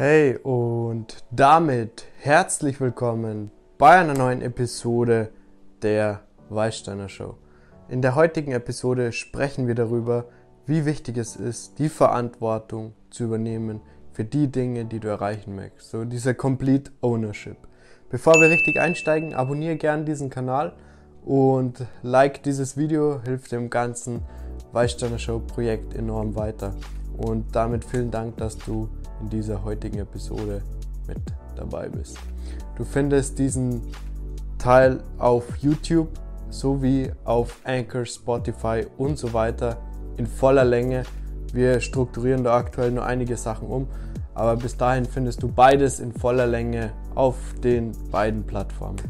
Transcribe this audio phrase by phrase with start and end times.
[0.00, 5.32] Hey und damit herzlich willkommen bei einer neuen Episode
[5.82, 6.20] der
[6.50, 7.34] Weißsteiner Show.
[7.88, 10.26] In der heutigen Episode sprechen wir darüber,
[10.66, 13.80] wie wichtig es ist, die Verantwortung zu übernehmen
[14.12, 15.90] für die Dinge, die du erreichen möchtest.
[15.90, 17.56] So dieser Complete Ownership.
[18.08, 20.76] Bevor wir richtig einsteigen, abonniere gerne diesen Kanal
[21.24, 24.22] und like dieses Video, hilft dem ganzen
[24.70, 26.72] Weißsteiner Show Projekt enorm weiter.
[27.18, 28.88] Und damit vielen Dank, dass du
[29.20, 30.62] in dieser heutigen Episode
[31.06, 31.18] mit
[31.56, 32.16] dabei bist.
[32.76, 33.82] Du findest diesen
[34.56, 36.08] Teil auf YouTube
[36.50, 39.76] sowie auf Anchor, Spotify und so weiter
[40.16, 41.02] in voller Länge.
[41.52, 43.88] Wir strukturieren da aktuell nur einige Sachen um,
[44.34, 49.00] aber bis dahin findest du beides in voller Länge auf den beiden Plattformen.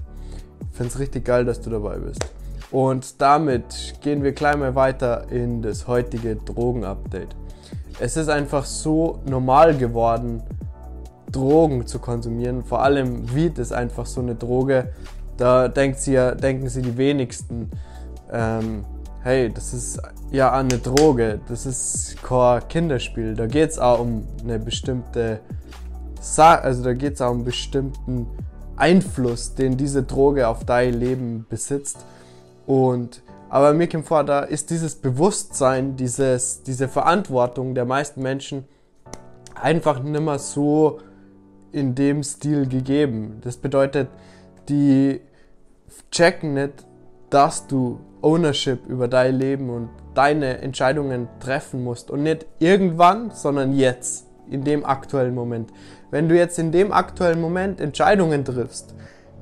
[0.71, 2.25] Ich finde es richtig geil, dass du dabei bist.
[2.71, 7.35] Und damit gehen wir gleich mal weiter in das heutige Drogen-Update
[8.01, 10.43] es ist einfach so normal geworden,
[11.31, 12.65] Drogen zu konsumieren.
[12.65, 14.93] Vor allem Weed ist einfach so eine Droge.
[15.37, 17.71] Da denkt sie ja, denken sie die wenigsten,
[18.33, 18.85] ähm,
[19.23, 23.35] hey, das ist ja eine Droge, das ist kein Kinderspiel.
[23.35, 25.41] Da geht es auch um eine bestimmte
[26.21, 28.27] Sa also da geht es auch um einen bestimmten
[28.77, 32.05] Einfluss, den diese Droge auf dein Leben besitzt.
[32.67, 38.65] Und aber mir kommt vor, da ist dieses Bewusstsein, dieses, diese Verantwortung der meisten Menschen
[39.55, 41.01] einfach nicht mehr so
[41.73, 43.41] in dem Stil gegeben.
[43.43, 44.09] Das bedeutet,
[44.69, 45.21] die
[46.11, 46.87] checken nicht,
[47.31, 52.11] dass du Ownership über dein Leben und deine Entscheidungen treffen musst.
[52.11, 55.71] Und nicht irgendwann, sondern jetzt, in dem aktuellen Moment.
[56.11, 58.95] Wenn du jetzt in dem aktuellen Moment Entscheidungen triffst,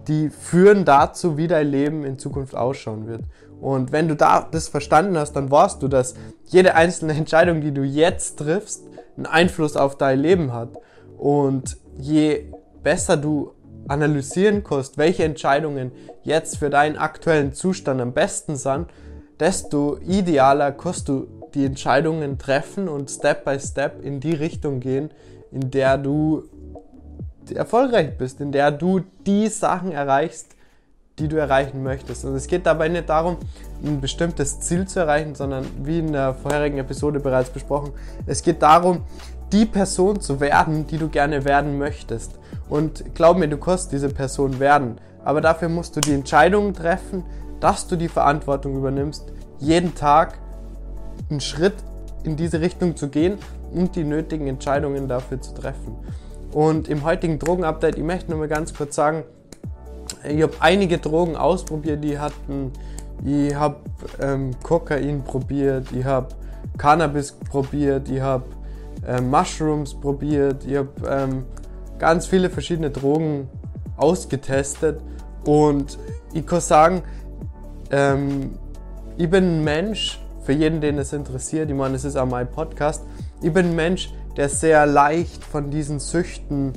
[0.09, 3.23] die führen dazu, wie dein Leben in Zukunft ausschauen wird.
[3.61, 6.15] Und wenn du da das verstanden hast, dann weißt du, dass
[6.47, 8.85] jede einzelne Entscheidung, die du jetzt triffst,
[9.17, 10.71] einen Einfluss auf dein Leben hat.
[11.19, 12.53] Und je
[12.83, 13.53] besser du
[13.89, 18.87] analysieren kannst, welche Entscheidungen jetzt für deinen aktuellen Zustand am besten sind,
[19.39, 25.11] desto idealer kannst du die Entscheidungen treffen und Step by Step in die Richtung gehen,
[25.53, 26.45] in der du
[27.55, 30.56] erfolgreich bist, in der du die Sachen erreichst,
[31.19, 32.25] die du erreichen möchtest.
[32.25, 33.39] Und es geht dabei nicht darum,
[33.85, 37.93] ein bestimmtes Ziel zu erreichen, sondern wie in der vorherigen Episode bereits besprochen,
[38.27, 39.03] es geht darum,
[39.53, 42.39] die Person zu werden, die du gerne werden möchtest.
[42.69, 45.01] Und glaub mir, du kannst diese Person werden.
[45.25, 47.25] Aber dafür musst du die Entscheidung treffen,
[47.61, 49.25] dass du die Verantwortung übernimmst,
[49.59, 50.39] jeden Tag
[51.31, 51.75] einen Schritt
[52.25, 53.39] in diese Richtung zu gehen
[53.73, 55.97] und die nötigen Entscheidungen dafür zu treffen.
[56.53, 59.25] Und im heutigen Drogenupdate, ich möchte nur mal ganz kurz sagen,
[60.25, 62.73] ich habe einige Drogen ausprobiert, die hatten,
[63.25, 63.77] ich habe
[64.21, 66.29] ähm, Kokain probiert, ich habe
[66.79, 68.45] Cannabis probiert, ich habe
[69.07, 71.45] ähm, Mushrooms probiert, ich habe ähm,
[71.99, 73.49] ganz viele verschiedene Drogen
[73.97, 75.01] ausgetestet
[75.45, 75.99] und
[76.35, 77.03] ich kann sagen,
[77.91, 78.59] ähm,
[79.17, 82.49] ich bin ein Mensch, für jeden, den es interessiert, ich meine, es ist auch mein
[82.49, 83.03] Podcast,
[83.43, 86.73] ich bin ein Mensch, der sehr leicht von diesen Süchten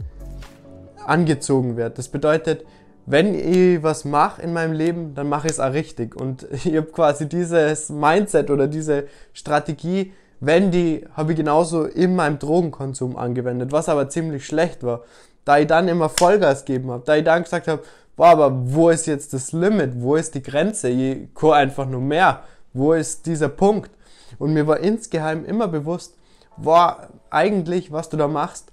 [1.05, 1.97] angezogen wird.
[1.97, 2.65] Das bedeutet,
[3.05, 6.15] wenn ich was mache in meinem Leben, dann mache ich es auch richtig.
[6.15, 12.15] Und ich habe quasi dieses Mindset oder diese Strategie, wenn die, habe ich genauso in
[12.15, 15.01] meinem Drogenkonsum angewendet, was aber ziemlich schlecht war.
[15.43, 17.81] Da ich dann immer Vollgas gegeben habe, da ich dann gesagt habe,
[18.15, 19.93] boah, aber wo ist jetzt das Limit?
[19.95, 20.89] Wo ist die Grenze?
[20.89, 22.43] Ich kann einfach nur mehr.
[22.73, 23.89] Wo ist dieser Punkt?
[24.37, 26.15] Und mir war insgeheim immer bewusst,
[26.57, 28.71] boah, eigentlich, was du da machst,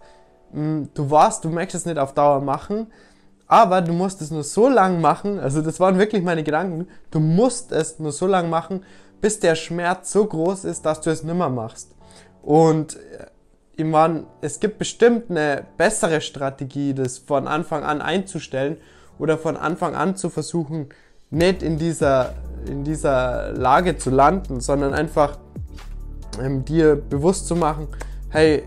[0.53, 2.89] hm, du warst, du möchtest es nicht auf Dauer machen,
[3.49, 7.21] aber du musst es nur so lang machen, also das waren wirklich meine Gedanken, du
[7.21, 8.85] musst es nur so lang machen,
[9.21, 11.95] bis der Schmerz so groß ist, dass du es nimmer machst.
[12.43, 13.27] Und äh,
[13.77, 18.79] ich meine, es gibt bestimmt eine bessere Strategie, das von Anfang an einzustellen
[19.19, 20.89] oder von Anfang an zu versuchen,
[21.31, 22.35] nicht in dieser,
[22.67, 25.39] in dieser Lage zu landen, sondern einfach
[26.41, 27.89] ähm, dir bewusst zu machen,
[28.31, 28.65] hey,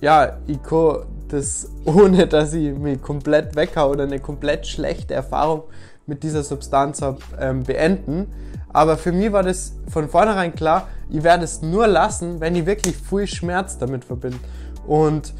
[0.00, 5.64] ja, ich kann das ohne, dass ich mich komplett weghau oder eine komplett schlechte Erfahrung
[6.06, 8.26] mit dieser Substanz habe, ähm, beenden.
[8.72, 12.66] Aber für mich war das von vornherein klar, ich werde es nur lassen, wenn ich
[12.66, 14.38] wirklich viel Schmerz damit verbinde.
[14.86, 15.34] Und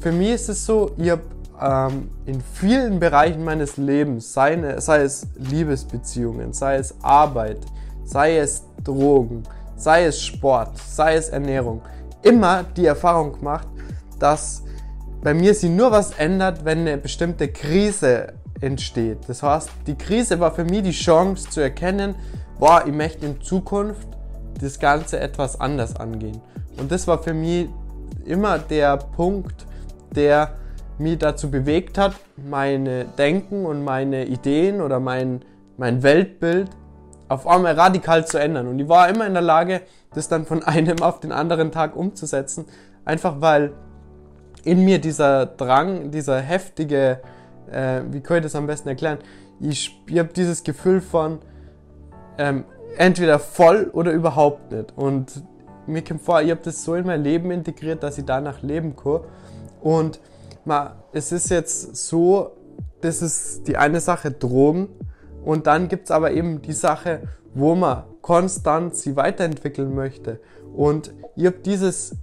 [0.00, 1.22] für mich ist es so, ich habe
[1.60, 7.58] ähm, in vielen Bereichen meines Lebens, sei, sei es Liebesbeziehungen, sei es Arbeit,
[8.04, 9.44] sei es Drogen,
[9.76, 11.80] sei es Sport, sei es Ernährung,
[12.22, 13.68] immer die Erfahrung gemacht,
[14.18, 14.62] dass
[15.24, 19.20] bei mir sich nur was ändert, wenn eine bestimmte Krise entsteht.
[19.26, 22.14] Das heißt, die Krise war für mich die Chance zu erkennen,
[22.58, 24.06] boah, ich möchte in Zukunft
[24.60, 26.42] das Ganze etwas anders angehen.
[26.76, 27.68] Und das war für mich
[28.26, 29.66] immer der Punkt,
[30.14, 30.50] der
[30.98, 35.40] mich dazu bewegt hat, meine Denken und meine Ideen oder mein,
[35.78, 36.68] mein Weltbild
[37.28, 38.68] auf einmal radikal zu ändern.
[38.68, 39.80] Und ich war immer in der Lage,
[40.12, 42.66] das dann von einem auf den anderen Tag umzusetzen.
[43.06, 43.72] Einfach weil
[44.64, 47.20] in mir dieser Drang, dieser heftige,
[47.70, 49.18] äh, wie kann ich das am besten erklären?
[49.60, 51.38] Ich, ich habe dieses Gefühl von
[52.38, 52.64] ähm,
[52.96, 54.92] entweder voll oder überhaupt nicht.
[54.96, 55.42] Und
[55.86, 58.96] mir kommt vor, ich habe das so in mein Leben integriert, dass ich danach leben
[58.96, 59.20] kann.
[59.80, 60.20] Und
[60.64, 62.52] man, es ist jetzt so,
[63.00, 64.88] das ist die eine Sache Drogen.
[65.44, 70.40] Und dann gibt es aber eben die Sache, wo man konstant sie weiterentwickeln möchte.
[70.74, 72.16] Und ich habe dieses,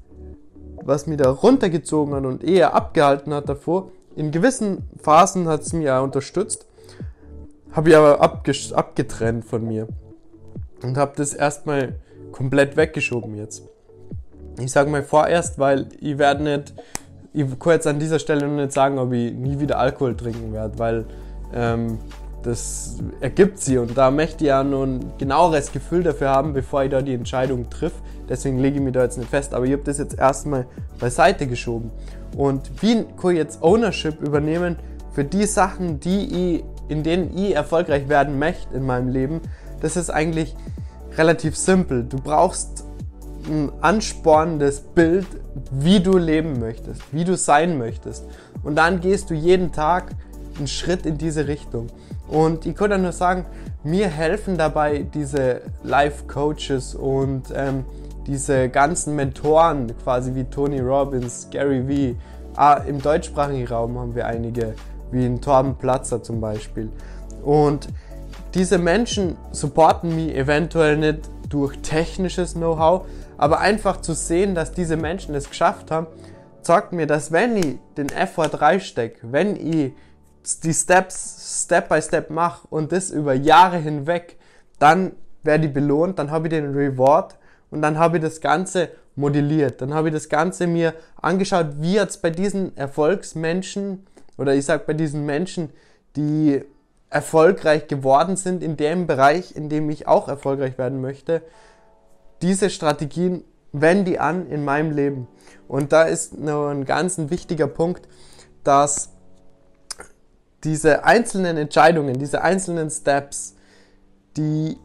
[0.84, 5.74] was mich da runtergezogen hat und eher abgehalten hat davor, in gewissen Phasen hat es
[5.74, 6.66] mich ja unterstützt,
[7.72, 9.88] habe ich aber abgetrennt von mir.
[10.84, 11.96] Und habe das erstmal
[12.32, 13.64] komplett weggeschoben jetzt.
[14.60, 16.74] Ich sage mal vorerst, weil ich werde nicht,
[17.34, 20.52] ich kann jetzt an dieser Stelle noch nicht sagen, ob ich nie wieder Alkohol trinken
[20.52, 21.06] werde, weil
[21.54, 22.00] ähm,
[22.44, 26.84] das ergibt sie und da möchte ich ja nur ein genaueres Gefühl dafür haben, bevor
[26.84, 27.94] ich da die Entscheidung triff.
[28.28, 30.66] Deswegen lege ich mich da jetzt nicht fest, aber ich habe das jetzt erstmal
[31.00, 31.92] beiseite geschoben.
[32.36, 34.78] Und wie kann ich jetzt Ownership übernehmen
[35.14, 39.42] für die Sachen, die ich, in denen ich erfolgreich werden möchte in meinem Leben?
[39.82, 40.56] Das ist eigentlich
[41.18, 42.06] relativ simpel.
[42.06, 42.86] Du brauchst
[43.48, 45.28] ein anspornendes Bild,
[45.72, 48.26] wie du leben möchtest, wie du sein möchtest.
[48.64, 50.16] Und dann gehst du jeden Tag
[50.58, 51.88] einen Schritt in diese Richtung.
[52.32, 53.46] Und ich kann nur sagen,
[53.84, 57.84] mir helfen dabei diese Life-Coaches und ähm,
[58.26, 62.16] diese ganzen Mentoren, quasi wie Tony Robbins, Gary Vee.
[62.56, 64.76] Ah, Im deutschsprachigen Raum haben wir einige,
[65.12, 66.90] wie in Torben Platzer zum Beispiel.
[67.44, 67.90] Und
[68.54, 73.06] diese Menschen supporten mich eventuell nicht durch technisches Know-how,
[73.38, 76.08] aber einfach zu sehen, dass diese Menschen es geschafft haben,
[76.62, 79.94] zeigt mir, dass wenn ich den Effort reinstecke, wenn ich
[80.64, 84.38] die Steps Step by Step mache und das über Jahre hinweg,
[84.80, 87.38] dann werde ich belohnt, dann habe ich den Reward
[87.70, 89.82] und dann habe ich das Ganze modelliert.
[89.82, 94.06] Dann habe ich das Ganze mir angeschaut, wie jetzt bei diesen Erfolgsmenschen
[94.38, 95.70] oder ich sage bei diesen Menschen,
[96.16, 96.64] die
[97.10, 101.42] erfolgreich geworden sind in dem Bereich, in dem ich auch erfolgreich werden möchte,
[102.42, 105.28] diese Strategien wende ich an in meinem Leben.
[105.68, 108.08] Und da ist noch ein ganz ein wichtiger Punkt,
[108.64, 109.12] dass
[110.64, 113.56] diese einzelnen Entscheidungen, diese einzelnen Steps,
[114.38, 114.78] die,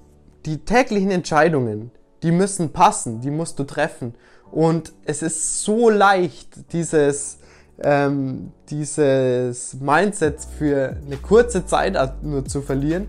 [0.45, 1.91] die täglichen Entscheidungen,
[2.23, 4.15] die müssen passen, die musst du treffen.
[4.51, 7.39] Und es ist so leicht, dieses,
[7.83, 13.09] ähm, dieses Mindset für eine kurze Zeit nur zu verlieren,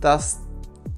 [0.00, 0.38] dass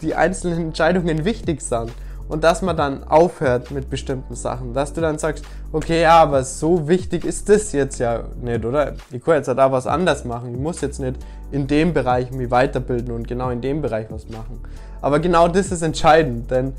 [0.03, 1.91] die einzelnen Entscheidungen wichtig sind
[2.29, 4.75] und dass man dann aufhört mit bestimmten Sachen.
[4.75, 8.95] Dass du dann sagst, okay, ja, aber so wichtig ist das jetzt ja nicht, oder?
[9.11, 10.55] Ich kann jetzt da was anders machen.
[10.55, 11.17] Ich muss jetzt nicht
[11.51, 14.61] in dem Bereich mich weiterbilden und genau in dem Bereich was machen.
[15.01, 16.75] Aber genau das ist entscheidend, denn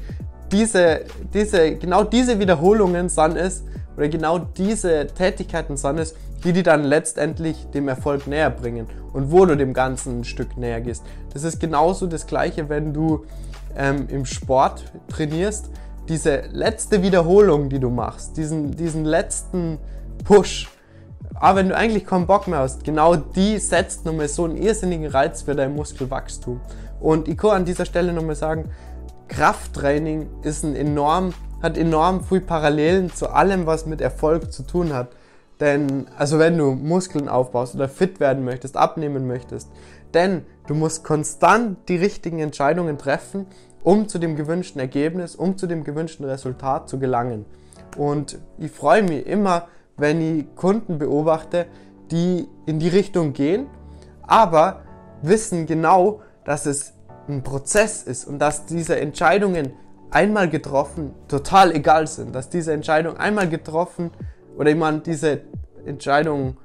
[0.52, 1.02] diese,
[1.34, 3.64] diese, genau diese Wiederholungen sind es,
[4.00, 6.16] oder genau diese Tätigkeiten sind es,
[6.46, 10.56] die die dann letztendlich dem Erfolg näher bringen und wo du dem Ganzen ein Stück
[10.56, 11.04] näher gehst.
[11.34, 13.26] Das ist genauso das Gleiche, wenn du
[13.76, 15.70] ähm, im Sport trainierst,
[16.08, 19.80] diese letzte Wiederholung, die du machst, diesen, diesen letzten
[20.24, 20.70] Push,
[21.34, 25.08] aber wenn du eigentlich keinen Bock mehr hast, genau die setzt nochmal so einen irrsinnigen
[25.08, 26.62] Reiz für dein Muskelwachstum.
[27.02, 28.72] Und ich kann an dieser Stelle nochmal sagen,
[29.28, 34.94] Krafttraining ist ein enorm, hat enorm viel Parallelen zu allem, was mit Erfolg zu tun
[34.94, 35.10] hat.
[35.60, 39.70] Denn, also wenn du Muskeln aufbaust oder fit werden möchtest, abnehmen möchtest,
[40.14, 43.46] denn du musst konstant die richtigen Entscheidungen treffen,
[43.84, 47.46] um zu dem gewünschten Ergebnis, um zu dem gewünschten Resultat zu gelangen.
[47.98, 51.66] Und ich freue mich immer, wenn ich Kunden beobachte,
[52.12, 53.68] die in die Richtung gehen,
[54.22, 54.82] aber
[55.22, 56.94] wissen genau, dass es
[57.28, 59.74] ein Prozess ist und dass diese Entscheidungen
[60.12, 64.12] einmal getroffen total egal sind, dass diese Entscheidung einmal getroffen
[64.58, 65.42] oder ich meine diese
[65.86, 66.58] Entscheidung,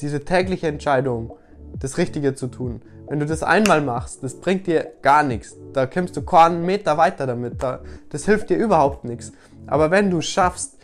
[0.00, 1.36] diese tägliche Entscheidung
[1.78, 2.82] das Richtige zu tun.
[3.08, 5.56] Wenn du das einmal machst, das bringt dir gar nichts.
[5.72, 7.62] Da kommst du keinen Meter weiter damit.
[7.62, 9.32] das hilft dir überhaupt nichts.
[9.66, 10.78] Aber wenn du schaffst,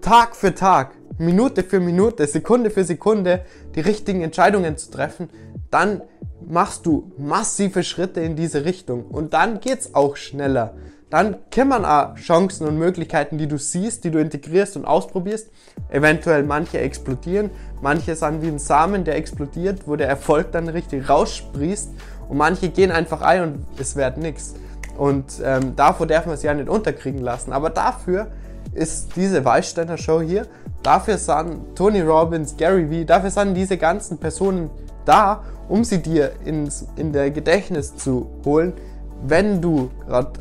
[0.00, 5.30] Tag für Tag, Minute für Minute, Sekunde für Sekunde die richtigen Entscheidungen zu treffen,
[5.70, 6.02] dann
[6.46, 9.06] machst du massive Schritte in diese Richtung.
[9.06, 10.74] Und dann geht's auch schneller
[11.14, 15.48] dann kommen auch Chancen und Möglichkeiten, die du siehst, die du integrierst und ausprobierst.
[15.88, 21.08] Eventuell manche explodieren, manche sind wie ein Samen, der explodiert, wo der Erfolg dann richtig
[21.08, 21.90] raussprießt
[22.28, 24.56] und manche gehen einfach ein und es wird nichts.
[24.98, 27.52] Und ähm, davor darf man sich ja nicht unterkriegen lassen.
[27.52, 28.32] Aber dafür
[28.72, 30.48] ist diese Weißsteiner Show hier.
[30.82, 34.68] Dafür sind Tony Robbins, Gary Vee, dafür sind diese ganzen Personen
[35.04, 38.72] da, um sie dir ins, in der Gedächtnis zu holen,
[39.22, 40.32] wenn du gerade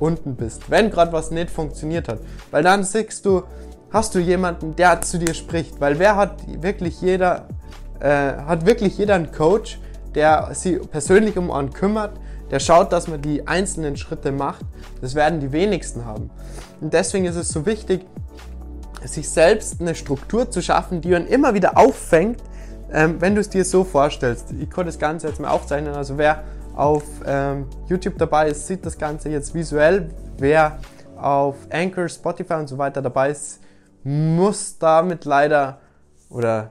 [0.00, 2.18] unten bist, wenn gerade was nicht funktioniert hat.
[2.50, 3.44] Weil dann siehst du,
[3.92, 5.80] hast du jemanden, der zu dir spricht.
[5.80, 7.48] Weil wer hat wirklich jeder,
[8.00, 9.78] äh, hat wirklich jeder einen Coach,
[10.14, 12.18] der sich persönlich um einen kümmert,
[12.50, 14.64] der schaut, dass man die einzelnen Schritte macht.
[15.00, 16.30] Das werden die wenigsten haben.
[16.80, 18.04] Und deswegen ist es so wichtig,
[19.04, 22.42] sich selbst eine Struktur zu schaffen, die man immer wieder auffängt,
[22.92, 24.52] ähm, wenn du es dir so vorstellst.
[24.60, 25.94] Ich kann das Ganze jetzt mal aufzeichnen.
[25.94, 26.42] Also wer
[26.80, 30.08] auf ähm, YouTube dabei ist, sieht das Ganze jetzt visuell.
[30.38, 30.78] Wer
[31.16, 33.60] auf Anchor, Spotify und so weiter dabei ist,
[34.02, 35.78] muss damit leider
[36.30, 36.70] oder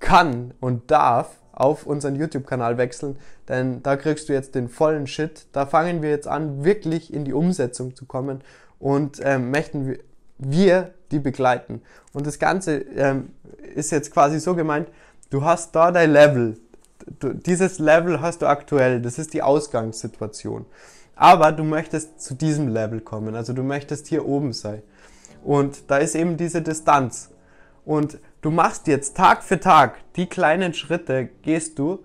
[0.00, 3.16] kann und darf auf unseren YouTube-Kanal wechseln,
[3.48, 5.46] denn da kriegst du jetzt den vollen Shit.
[5.52, 8.42] Da fangen wir jetzt an, wirklich in die Umsetzung zu kommen
[8.80, 9.98] und ähm, möchten wir,
[10.38, 11.82] wir die begleiten.
[12.12, 13.30] Und das Ganze ähm,
[13.74, 14.88] ist jetzt quasi so gemeint,
[15.30, 16.58] du hast da dein Level.
[17.20, 20.66] Du, dieses Level hast du aktuell, das ist die Ausgangssituation.
[21.16, 24.82] Aber du möchtest zu diesem Level kommen, also du möchtest hier oben sein.
[25.44, 27.30] Und da ist eben diese Distanz.
[27.84, 32.00] Und du machst jetzt Tag für Tag die kleinen Schritte, gehst du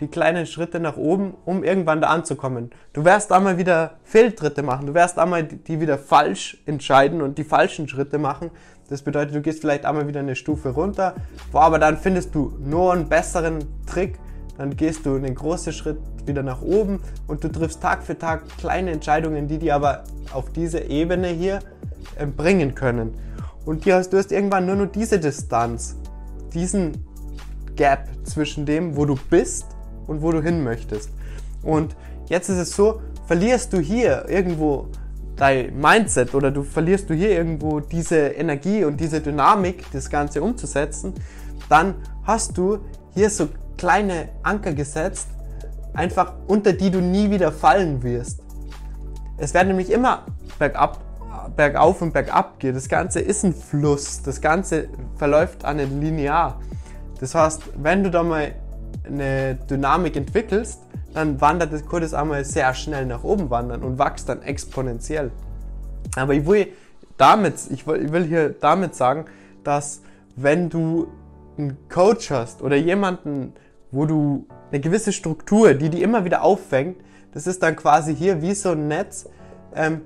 [0.00, 2.70] die kleinen Schritte nach oben, um irgendwann da anzukommen.
[2.92, 7.44] Du wirst einmal wieder Fehltritte machen, du wirst einmal die wieder falsch entscheiden und die
[7.44, 8.50] falschen Schritte machen.
[8.88, 11.14] Das bedeutet, du gehst vielleicht einmal wieder eine Stufe runter,
[11.52, 14.18] aber dann findest du nur einen besseren Trick,
[14.62, 18.44] dann gehst du einen großen Schritt wieder nach oben und du triffst Tag für Tag
[18.58, 21.58] kleine Entscheidungen, die dir aber auf diese Ebene hier
[22.16, 23.12] äh, bringen können.
[23.64, 25.96] Und du hast, du hast irgendwann nur noch diese Distanz,
[26.54, 27.04] diesen
[27.74, 29.66] Gap zwischen dem, wo du bist
[30.06, 31.10] und wo du hin möchtest.
[31.64, 31.96] Und
[32.28, 34.86] jetzt ist es so, verlierst du hier irgendwo
[35.34, 40.40] dein Mindset oder du verlierst du hier irgendwo diese Energie und diese Dynamik, das Ganze
[40.40, 41.14] umzusetzen,
[41.68, 42.78] dann hast du
[43.12, 45.28] hier so kleine Anker gesetzt,
[45.94, 48.42] einfach unter die du nie wieder fallen wirst.
[49.38, 50.26] Es werden nämlich immer
[50.58, 51.00] bergab
[51.56, 52.76] bergauf und bergab geht.
[52.76, 54.22] Das Ganze ist ein Fluss.
[54.22, 56.60] Das Ganze verläuft an nicht linear.
[57.20, 58.52] Das heißt, wenn du da mal
[59.04, 60.80] eine Dynamik entwickelst,
[61.14, 65.30] dann wandert das Kurs einmal sehr schnell nach oben wandern und wächst dann exponentiell.
[66.16, 66.68] Aber ich will
[67.16, 69.26] damit, ich will hier damit sagen,
[69.62, 70.02] dass
[70.36, 71.08] wenn du
[71.58, 73.54] einen Coach hast oder jemanden,
[73.90, 76.96] wo du eine gewisse Struktur, die die immer wieder auffängt,
[77.32, 79.28] das ist dann quasi hier wie so ein Netz,
[79.74, 80.02] ähm,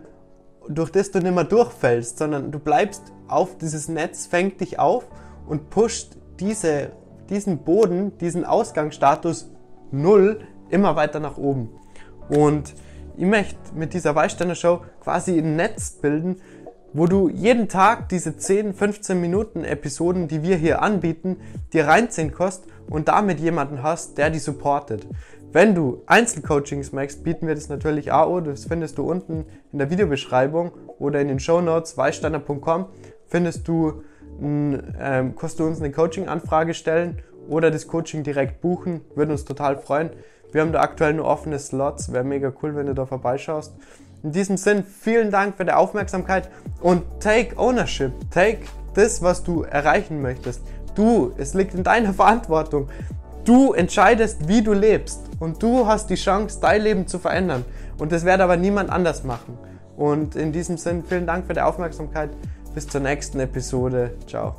[0.69, 5.09] durch das du nicht mehr durchfällst, sondern du bleibst auf dieses Netz, fängt dich auf
[5.47, 6.93] und pusht diese,
[7.31, 9.51] diesen Boden, diesen Ausgangsstatus
[9.91, 11.71] null immer weiter nach oben.
[12.29, 12.75] Und
[13.17, 16.37] ich möchte mit dieser Weißsteiner Show quasi ein Netz bilden,
[16.97, 21.37] wo du jeden Tag diese 10, 15 Minuten Episoden, die wir hier anbieten,
[21.75, 25.07] dir reinziehen kannst und damit jemanden hast, der die supportet.
[25.53, 28.41] Wenn du Einzelcoachings magst, bieten wir das natürlich auch.
[28.41, 32.87] Das findest du unten in der Videobeschreibung oder in den Show Notes weißsteiner.com
[33.27, 34.03] findest du,
[34.41, 39.03] ähm, kannst du uns eine Coaching-Anfrage stellen oder das Coaching direkt buchen.
[39.15, 40.11] Würden uns total freuen.
[40.51, 42.11] Wir haben da aktuell nur offene Slots.
[42.11, 43.75] Wäre mega cool, wenn du da vorbeischaust.
[44.23, 46.49] In diesem Sinn, vielen Dank für die Aufmerksamkeit
[46.81, 48.13] und take ownership.
[48.31, 48.61] Take
[48.95, 50.63] das, was du erreichen möchtest.
[50.95, 52.89] Du, es liegt in deiner Verantwortung.
[53.45, 57.65] Du entscheidest, wie du lebst und du hast die Chance, dein Leben zu verändern.
[57.99, 59.57] Und das wird aber niemand anders machen.
[59.97, 62.31] Und in diesem Sinn, vielen Dank für die Aufmerksamkeit.
[62.75, 64.15] Bis zur nächsten Episode.
[64.27, 64.57] Ciao.